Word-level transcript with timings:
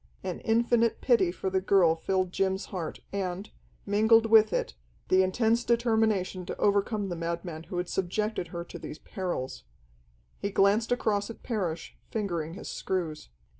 An 0.23 0.39
infinite 0.39 0.99
pity 0.99 1.31
for 1.31 1.51
the 1.51 1.61
girl 1.61 1.95
filled 1.95 2.31
Jim's 2.31 2.65
heart, 2.73 3.01
and, 3.13 3.51
mingled 3.85 4.25
with 4.25 4.51
it, 4.51 4.73
the 5.09 5.21
intense 5.21 5.63
determination 5.63 6.43
to 6.47 6.57
overcome 6.57 7.09
the 7.09 7.15
madman 7.15 7.65
who 7.65 7.77
had 7.77 7.87
subjected 7.87 8.47
her 8.47 8.63
to 8.63 8.79
these 8.79 8.97
perils. 8.97 9.63
He 10.39 10.49
glanced 10.49 10.91
across 10.91 11.29
at 11.29 11.43
Parrish, 11.43 11.99
fingering 12.09 12.55
his 12.55 12.67
screws. 12.67 13.29